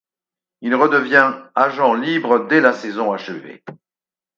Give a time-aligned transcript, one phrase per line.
[0.61, 3.63] Il redevient agent libre dès la saison achevée.